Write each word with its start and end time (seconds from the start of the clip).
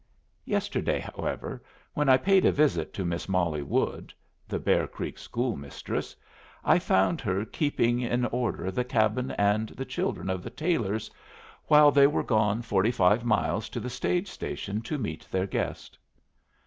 Yesterday, 0.45 0.97
however, 0.99 1.61
when 1.93 2.09
I 2.09 2.17
paid 2.17 2.43
a 2.43 2.51
visit 2.51 2.91
to 2.95 3.05
Miss 3.05 3.29
Molly 3.29 3.61
Wood 3.61 4.11
(the 4.47 4.57
Bear 4.57 4.87
Creek 4.87 5.19
schoolmistress), 5.19 6.15
I 6.65 6.79
found 6.79 7.21
her 7.21 7.45
keeping 7.45 7.99
in 7.99 8.25
order 8.25 8.71
the 8.71 8.83
cabin 8.83 9.29
and 9.37 9.69
the 9.69 9.85
children 9.85 10.27
of 10.27 10.41
the 10.41 10.49
Taylors, 10.49 11.11
while 11.67 11.91
they 11.91 12.07
were 12.07 12.23
gone 12.23 12.63
forty 12.63 12.89
five 12.89 13.23
miles 13.23 13.69
to 13.69 13.79
the 13.79 13.91
stage 13.91 14.27
station 14.27 14.81
to 14.81 14.97
meet 14.97 15.27
their 15.29 15.45
guest. 15.45 15.99